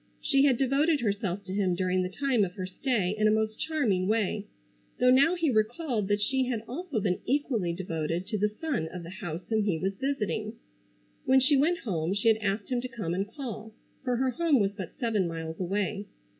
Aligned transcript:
She 0.19 0.45
had 0.45 0.57
devoted 0.57 1.01
herself 1.01 1.43
to 1.43 1.53
him 1.53 1.75
during 1.75 2.01
the 2.01 2.09
time 2.09 2.43
of 2.43 2.53
her 2.53 2.65
stay 2.65 3.13
in 3.15 3.27
a 3.27 3.31
most 3.31 3.59
charming 3.59 4.07
way, 4.07 4.47
though 4.97 5.11
now 5.11 5.35
he 5.35 5.51
recalled 5.51 6.07
that 6.07 6.23
she 6.23 6.45
had 6.47 6.63
also 6.67 6.99
been 6.99 7.19
equally 7.27 7.71
devoted 7.71 8.25
to 8.25 8.37
the 8.39 8.49
son 8.49 8.87
of 8.87 9.03
the 9.03 9.11
house 9.11 9.43
whom 9.47 9.63
he 9.63 9.77
was 9.77 9.93
visiting. 9.97 10.53
When 11.25 11.39
she 11.39 11.55
went 11.55 11.77
home 11.81 12.15
she 12.15 12.29
had 12.29 12.37
asked 12.37 12.71
him 12.71 12.81
to 12.81 12.87
come 12.87 13.13
and 13.13 13.27
call, 13.27 13.75
for 14.03 14.15
her 14.15 14.31
home 14.31 14.59
was 14.59 14.71
but 14.71 14.97
seven 14.97 15.27
miles 15.27 15.59
away. 15.59 16.07